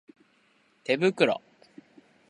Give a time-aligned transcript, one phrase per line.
[0.83, 1.39] 手袋